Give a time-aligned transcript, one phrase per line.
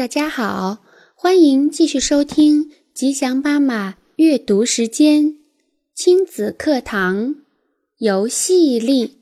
[0.00, 0.78] 大家好，
[1.14, 5.36] 欢迎继续收听吉祥妈妈阅读时间
[5.92, 7.34] 亲子课堂
[7.98, 9.18] 游戏力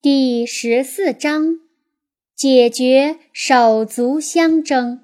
[0.00, 1.60] 第十四章：
[2.34, 5.02] 解决手足相争、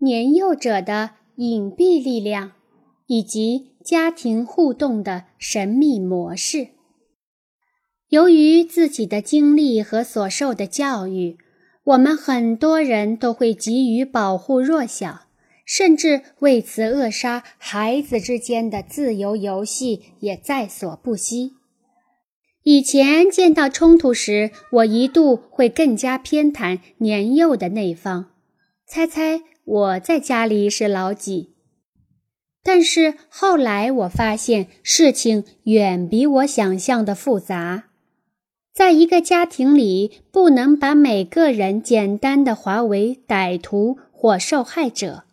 [0.00, 2.52] 年幼者的隐蔽力量
[3.06, 6.68] 以及家庭互动的神秘模式。
[8.10, 11.38] 由于自己的经历和所受的教育，
[11.90, 15.22] 我们很多人都会急于保护弱小，
[15.64, 21.54] 甚至为此扼杀孩子之间的自由游戏也在所不惜。
[22.62, 28.26] 以前见到冲突时，我一度会更加偏袒年幼的那方。
[28.86, 31.54] 猜猜我在家里是老几？
[32.62, 37.89] 但是后来我发现，事情远比我想象的复杂。
[38.72, 45.24] 在一个家庭里，不能把每个人简单的划为歹徒或受害者。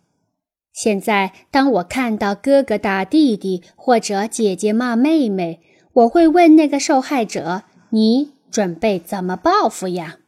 [0.72, 5.60] 现在，当我看到哥哥打弟弟或者姐姐骂妹妹，
[5.92, 10.18] 我会问那个受害者：“你准备怎么报复呀？”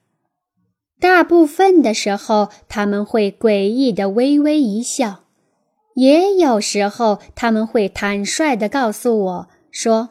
[1.01, 5.25] 大部分的时候，他们会诡异的微微一笑；
[5.95, 10.11] 也有时候，他们会坦率地告诉我说：“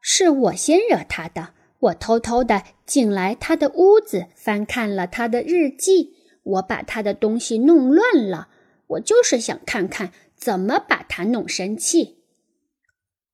[0.00, 6.14] 是我先惹他的。”我偷偷的进来他的屋子，翻看了他的日记。
[6.42, 8.48] 我把他的东西弄乱了。
[8.88, 12.16] 我就是想看看怎么把他弄生气。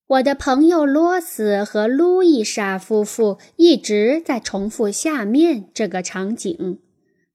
[0.07, 6.81] 我的朋友罗斯和路易莎夫妇一直在重复下面这个场景。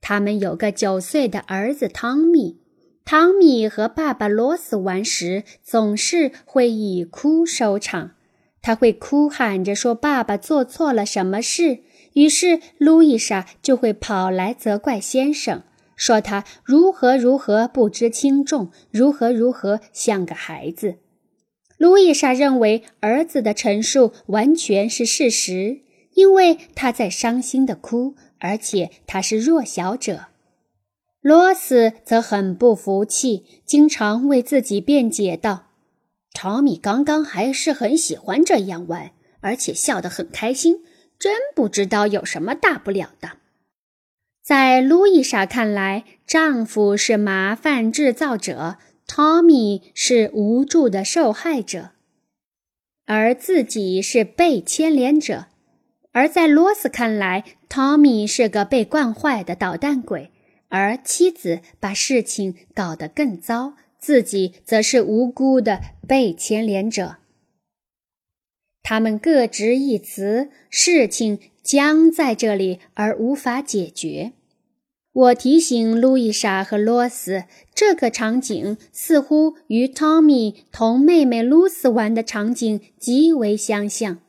[0.01, 2.61] 他们有个九岁的儿子汤米。
[3.03, 8.11] 汤米和爸爸罗斯玩时，总是会以哭收场。
[8.61, 11.79] 他会哭喊着说：“爸爸做错了什么事？”
[12.13, 15.63] 于是路易莎就会跑来责怪先生，
[15.95, 20.95] 说他如何如何不知轻重，如何如何像个孩子。
[21.77, 25.81] 路易莎认为儿子的陈述完全是事实，
[26.15, 30.25] 因为他在伤心的哭，而且他是弱小者。
[31.21, 35.68] 罗斯则很不服气，经常为自己辩解道。
[36.33, 40.83] 汤米刚刚还是很喜欢这样玩，而且笑得很开心，
[41.17, 43.37] 真不知道有什么大不了的。
[44.41, 51.91] 在路易莎看来，丈夫是麻烦制造者，汤米是无助的受害者，
[53.05, 55.47] 而自己是被牵连者。
[56.11, 60.31] 而在罗斯看来，汤米是个被惯坏的捣蛋鬼，
[60.69, 63.73] 而妻子把事情搞得更糟。
[63.99, 67.17] 自己则是无辜的被牵连者。
[68.81, 74.31] 他们各执一词，事情僵在这里而无法解决。
[75.11, 77.43] 我提醒路易莎和罗斯，
[77.75, 84.19] 这个场景似乎与汤米同妹妹露丝玩的场景极为相像。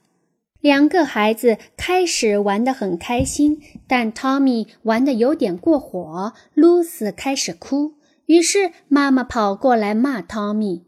[0.60, 7.94] 两个孩子开始玩得很开心，但汤米玩得有点过火，露丝开始哭。
[8.30, 10.84] 于是妈妈跑过来骂汤米。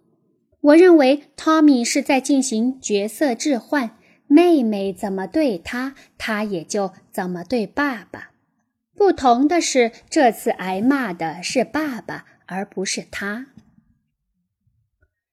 [0.60, 3.98] 我认为汤米是在进行角色置换，
[4.28, 8.30] 妹妹怎么对他，他也就怎么对爸爸。
[8.94, 13.46] 不同的是，这次挨骂的是爸爸，而不是他。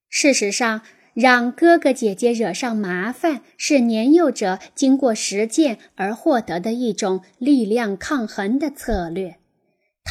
[0.10, 0.82] 事实上，
[1.14, 9.36] 让哥哥姐姐惹上麻烦，是年幼者经过实践而获得的一种力量抗衡的策略。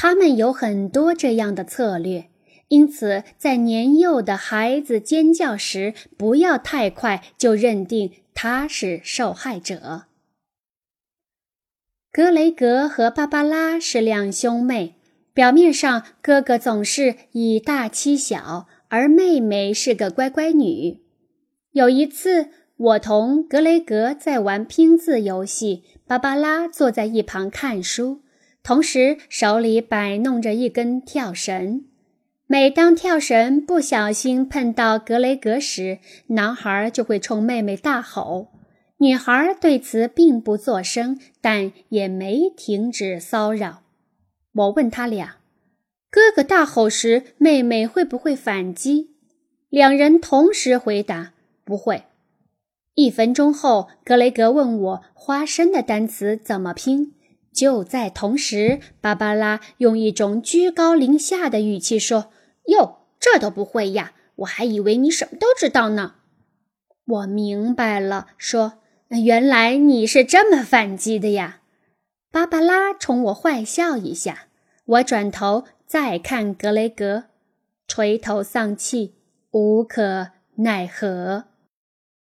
[0.00, 2.30] 他们有很多这样的策略，
[2.68, 10.04] 因此在年幼的孩子尖叫时，不要太快就认定他是受害者。
[12.12, 14.94] 格雷格和芭芭拉是两兄妹，
[15.34, 21.00] 表面上哥哥总是以大欺小，而妹妹是个乖乖女。
[21.72, 28.20] 有一次，我同格雷格在玩拼字游戏，芭芭拉坐在一旁看书。
[28.68, 31.86] 同时，手里摆弄着一根跳绳。
[32.46, 38.48] 每当跳绳不小心碰到格雷格时，男孩就会冲妹妹大吼。
[38.98, 43.84] 女孩对此并不作声，但也没停止骚扰。
[44.52, 45.36] 我问他俩
[46.12, 49.12] ：“哥哥大吼时，妹妹会不会反击？”
[49.70, 51.32] 两人同时回答
[51.64, 52.02] ：“不会。”
[52.92, 57.14] 一分钟后，格雷格问我：“花生的单词怎么拼？”
[57.58, 62.30] 就在同时，芭芭拉用一种居高临下的语气说
[62.70, 64.12] ：“哟，这都不会呀？
[64.36, 66.14] 我还以为你什么都知道呢。”
[67.04, 68.74] 我明白了，说
[69.24, 71.62] ：“原来你是这么反击的呀！”
[72.30, 74.46] 芭芭拉冲我坏笑一下，
[74.84, 77.24] 我转头再看格雷格，
[77.88, 79.16] 垂头丧气，
[79.50, 80.28] 无可
[80.58, 81.47] 奈何。